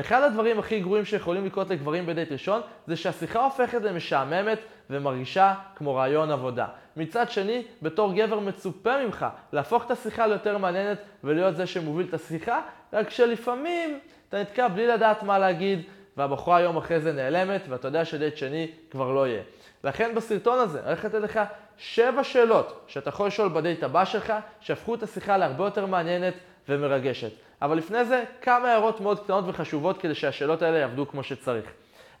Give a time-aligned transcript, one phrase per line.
[0.00, 4.58] אחד הדברים הכי גרועים שיכולים לקרות לגברים בדייט ראשון, זה שהשיחה הופכת למשעממת
[4.90, 6.66] ומרגישה כמו רעיון עבודה.
[6.96, 12.14] מצד שני, בתור גבר מצופה ממך להפוך את השיחה ליותר מעניינת ולהיות זה שמוביל את
[12.14, 12.60] השיחה,
[12.92, 13.98] רק שלפעמים
[14.28, 15.82] אתה נתקע בלי לדעת מה להגיד,
[16.16, 19.42] והבחורה יום אחרי זה נעלמת, ואתה יודע שדייט שני כבר לא יהיה.
[19.84, 21.40] לכן בסרטון הזה, אני הולך לתת לך
[21.76, 26.34] שבע שאלות שאתה יכול לשאול בדייט הבא שלך, שהפכו את השיחה להרבה יותר מעניינת
[26.68, 27.47] ומרגשת.
[27.62, 31.64] אבל לפני זה, כמה הערות מאוד קטנות וחשובות כדי שהשאלות האלה יעבדו כמו שצריך.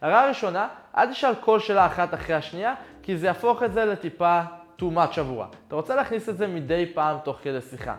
[0.00, 4.40] הערה הראשונה, אל תשאל כל שאלה אחת אחרי השנייה, כי זה יהפוך את זה לטיפה
[4.78, 5.46] too much עבורה.
[5.68, 7.94] אתה רוצה להכניס את זה מדי פעם תוך כדי שיחה.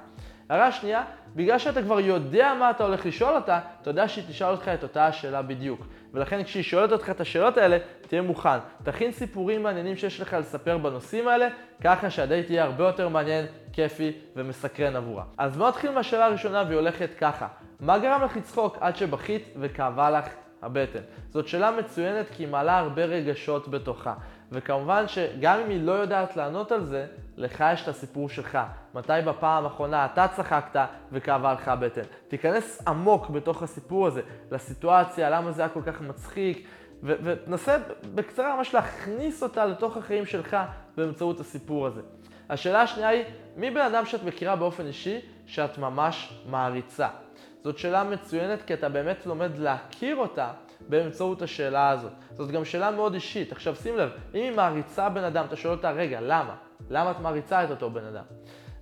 [0.49, 1.03] הערה שנייה,
[1.35, 4.83] בגלל שאתה כבר יודע מה אתה הולך לשאול אותה, אתה יודע שהיא תשאל אותך את
[4.83, 5.85] אותה השאלה בדיוק.
[6.13, 8.57] ולכן כשהיא שואלת אותך את השאלות האלה, תהיה מוכן.
[8.83, 11.47] תכין סיפורים מעניינים שיש לך לספר בנושאים האלה,
[11.83, 15.23] ככה שהדייט יהיה הרבה יותר מעניין, כיפי ומסקרן עבורה.
[15.37, 17.47] אז בוא נתחיל מהשאלה הראשונה והיא הולכת ככה.
[17.79, 20.25] מה גרם לך לצחוק עד שבכית וכאבה לך
[20.61, 20.99] הבטן?
[21.29, 24.13] זאת שאלה מצוינת כי היא מעלה הרבה רגשות בתוכה.
[24.51, 27.05] וכמובן שגם אם היא לא יודעת לענות על זה,
[27.37, 28.57] לך יש את הסיפור שלך.
[28.93, 30.79] מתי בפעם האחרונה אתה צחקת
[31.11, 32.01] וכאבה לך הבטן.
[32.27, 34.21] תיכנס עמוק בתוך הסיפור הזה,
[34.51, 36.67] לסיטואציה, למה זה היה כל כך מצחיק,
[37.03, 37.77] ותנסה
[38.15, 40.57] בקצרה ממש להכניס אותה לתוך החיים שלך
[40.97, 42.01] באמצעות הסיפור הזה.
[42.49, 43.23] השאלה השנייה היא,
[43.55, 47.07] מי בן אדם שאת מכירה באופן אישי שאת ממש מעריצה?
[47.63, 50.51] זאת שאלה מצוינת כי אתה באמת לומד להכיר אותה
[50.89, 52.11] באמצעות השאלה הזאת.
[52.33, 53.51] זאת גם שאלה מאוד אישית.
[53.51, 56.55] עכשיו שים לב, אם היא מעריצה בן אדם, אתה שואל אותה, רגע, למה?
[56.89, 58.23] למה את מעריצה את אותו בן אדם?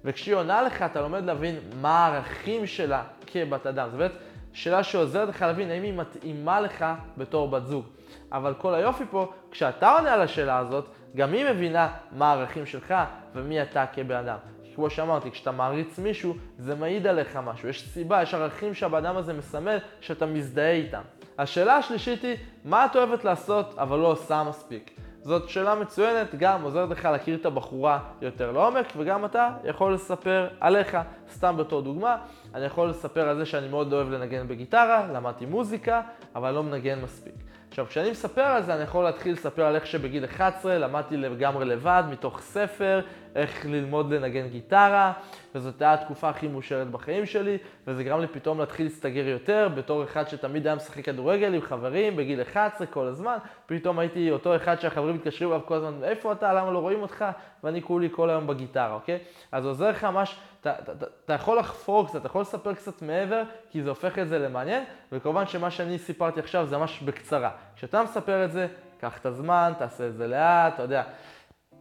[0.06, 3.90] וכשהיא עונה לך, אתה לומד להבין מה הערכים שלה כבת אדם.
[3.90, 4.12] זאת אומרת,
[4.58, 6.86] שאלה שעוזרת לך להבין האם היא מתאימה לך
[7.18, 7.86] בתור בת זוג.
[8.32, 12.94] אבל כל היופי פה, כשאתה עונה על השאלה הזאת, גם היא מבינה מה הערכים שלך
[13.34, 14.38] ומי אתה כבן אדם.
[14.76, 17.70] כמו שאמרתי, כשאתה מעריץ מישהו, זה מעיד עליך משהו.
[17.70, 21.02] יש סיבה, יש ערכים שהבן אדם הזה מסמל שאתה מזדהה איתם.
[21.38, 25.00] השאלה השלישית היא, מה את אוהבת לעשות אבל לא עושה מספיק?
[25.28, 30.48] זאת שאלה מצוינת, גם עוזרת לך להכיר את הבחורה יותר לעומק, וגם אתה יכול לספר
[30.60, 30.98] עליך,
[31.34, 32.18] סתם בתור דוגמה,
[32.54, 36.02] אני יכול לספר על זה שאני מאוד אוהב לנגן בגיטרה, למדתי מוזיקה,
[36.36, 37.34] אבל לא מנגן מספיק.
[37.70, 41.66] עכשיו, כשאני מספר על זה, אני יכול להתחיל לספר על איך שבגיל 11 למדתי לגמרי
[41.66, 43.02] לבד, מתוך ספר,
[43.38, 45.14] איך ללמוד לנגן גיטרה,
[45.56, 50.04] וזאת הייתה התקופה הכי מאושרת בחיים שלי, וזה גרם לי פתאום להתחיל להסתגר יותר, בתור
[50.04, 54.80] אחד שתמיד היה משחק כדורגל עם חברים בגיל 11 כל הזמן, פתאום הייתי אותו אחד
[54.80, 57.26] שהחברים מתקשרים אליו כל הזמן, איפה אתה, למה לא רואים אותך,
[57.64, 59.20] ואני כולי כל היום בגיטרה, אוקיי?
[59.52, 63.90] אז עוזר לך ממש, אתה, יכול לחפור קצת, אתה יכול לספר קצת מעבר, כי זה
[63.90, 67.50] הופך את זה למעניין, וכמובן שמה שאני סיפרתי עכשיו זה ממש בקצרה.
[67.76, 68.68] כשאתה מספר את זה,
[69.00, 71.04] קח את הזמן, תעשה את זה לאט, אתה יודע,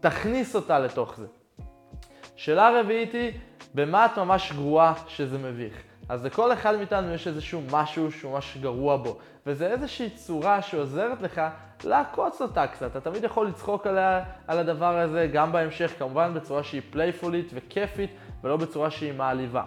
[0.00, 1.27] תכניס אותה לתוך זה.
[2.37, 3.33] שאלה רביעית היא,
[3.75, 5.83] במה את ממש גרועה שזה מביך?
[6.09, 11.23] אז לכל אחד מאיתנו יש איזשהו משהו שהוא ממש גרוע בו, וזה איזושהי צורה שעוזרת
[11.23, 11.41] לך
[11.85, 12.87] לעקוץ אותה קצת.
[12.87, 18.11] אתה תמיד יכול לצחוק עליה, על הדבר הזה גם בהמשך, כמובן בצורה שהיא פלייפולית וכיפית,
[18.45, 19.63] ולא בצורה שהיא מעליבה.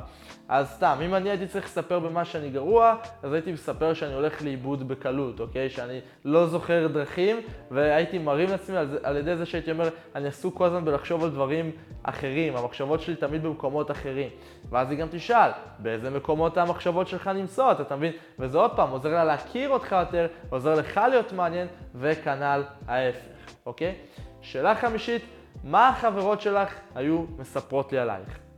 [0.49, 4.41] אז סתם, אם אני הייתי צריך לספר במה שאני גרוע, אז הייתי מספר שאני הולך
[4.41, 5.69] לאיבוד בקלות, אוקיי?
[5.69, 7.37] שאני לא זוכר דרכים,
[7.71, 11.29] והייתי מרים לעצמי על, על ידי זה שהייתי אומר, אני עסוק כל הזמן בלחשוב על
[11.29, 11.71] דברים
[12.03, 14.29] אחרים, המחשבות שלי תמיד במקומות אחרים.
[14.69, 18.13] ואז היא גם תשאל, באיזה מקומות המחשבות שלך נמצאות, אתה מבין?
[18.39, 23.19] וזה עוד פעם, עוזר לה להכיר אותך יותר, עוזר לך להיות מעניין, וכנ"ל ההפך,
[23.65, 23.95] אוקיי?
[24.41, 25.21] שאלה חמישית,
[25.63, 28.48] מה החברות שלך היו מספרות לי עלייך?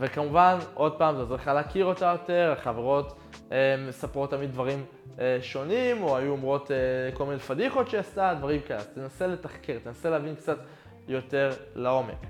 [0.00, 3.18] וכמובן, עוד פעם, זה עוזר לך להכיר אותה יותר, החברות
[3.52, 4.84] אה, מספרות תמיד דברים
[5.18, 6.76] אה, שונים, או היו אומרות אה,
[7.14, 8.78] כל מיני פדיחות שהיא עשתה, דברים כאלה.
[8.78, 10.58] אז תנסה לתחקר, תנסה להבין קצת
[11.08, 12.26] יותר לעומק.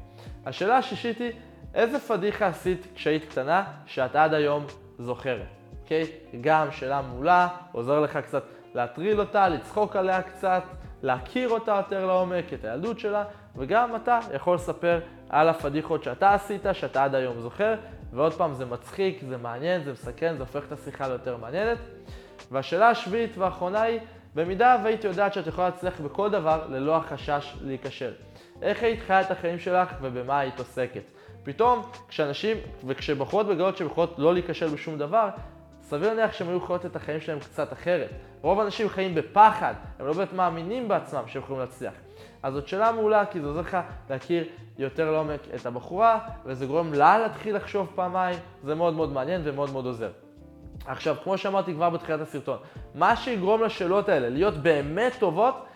[0.46, 1.32] השאלה השישית היא,
[1.74, 4.66] איזה פדיחה עשית כשהיית קטנה שאת עד היום
[4.98, 5.46] זוכרת?
[5.82, 6.06] אוקיי?
[6.40, 8.42] גם שאלה מעולה, עוזר לך קצת
[8.74, 10.62] להטריל אותה, לצחוק עליה קצת,
[11.02, 13.24] להכיר אותה יותר לעומק, את הילדות שלה,
[13.56, 17.74] וגם אתה יכול לספר על הפדיחות שאתה עשית, שאתה עד היום זוכר,
[18.12, 21.78] ועוד פעם, זה מצחיק, זה מעניין, זה מסכן, זה הופך את השיחה ליותר מעניינת.
[22.50, 24.00] והשאלה השביעית והאחרונה היא,
[24.34, 28.12] במידה והיית יודעת שאת יכולה להצליח בכל דבר ללא החשש להיכשל.
[28.62, 31.02] איך היית חיה את החיים שלך ובמה היית עוסקת?
[31.42, 32.56] פתאום, כשאנשים,
[32.86, 35.28] וכשבחורות מגלות שהן יכולות לא להיכשל בשום דבר,
[35.82, 38.10] סביר להניח שהם היו חיות את החיים שלהם קצת אחרת.
[38.42, 41.92] רוב האנשים חיים בפחד, הם לא באמת מאמינים בעצמם שהם יכולים להצליח.
[42.42, 43.78] אז זאת שאלה מעולה, כי זה עוזר לך
[44.10, 44.44] להכיר
[44.78, 49.72] יותר לעומק את הבחורה, וזה גורם לה להתחיל לחשוב פעמיים, זה מאוד מאוד מעניין ומאוד
[49.72, 50.10] מאוד עוזר.
[50.86, 52.58] עכשיו, כמו שאמרתי כבר בתחילת הסרטון,
[52.94, 55.66] מה שיגרום לשאלות האלה להיות באמת טובות,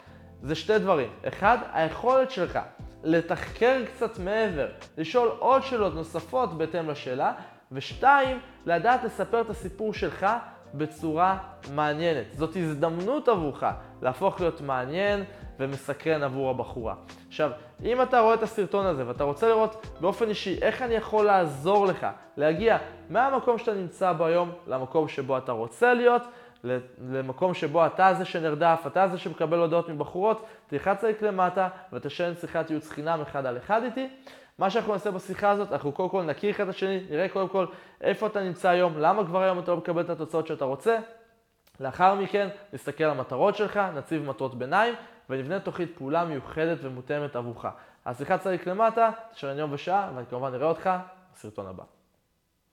[0.43, 1.09] זה שתי דברים.
[1.29, 2.59] אחד, היכולת שלך
[3.05, 4.67] לתחקר קצת מעבר,
[4.99, 7.33] לשאול עוד שאלות נוספות בהתאם לשאלה,
[7.75, 10.27] ושתיים, לדעת לספר את הסיפור שלך
[10.75, 11.39] בצורה
[11.75, 12.27] מעניינת.
[12.33, 13.65] זאת הזדמנות עבורך
[14.03, 15.25] להפוך להיות מעניין
[15.59, 16.95] ומסקרן עבור הבחורה.
[17.29, 17.51] עכשיו,
[17.85, 21.87] אם אתה רואה את הסרטון הזה ואתה רוצה לראות באופן אישי איך אני יכול לעזור
[21.87, 22.07] לך
[22.37, 22.79] להגיע
[23.11, 26.23] מהמקום שאתה נמצא בו היום למקום שבו אתה רוצה להיות,
[26.99, 32.71] למקום שבו אתה זה שנרדף, אתה זה שמקבל הודעות מבחורות, תלחץ עליק למטה ותשן שיחת
[32.71, 34.09] ייעוץ חינם אחד על אחד איתי.
[34.59, 37.67] מה שאנחנו נעשה בשיחה הזאת, אנחנו קודם כל נכיר אחד את השני, נראה קודם כל
[38.01, 40.99] איפה אתה נמצא היום, למה כבר היום אתה לא מקבל את התוצאות שאתה רוצה.
[41.81, 44.95] לאחר מכן נסתכל על המטרות שלך, נציב מטרות ביניים
[45.31, 47.67] ונבנה תוכנית פעולה מיוחדת ומותאמת עבורך.
[48.05, 50.91] אז שיחת צריך למטה, תשאר יום ושעה, ואני כמובן אראה אותך
[51.35, 51.94] בסרטון הבא.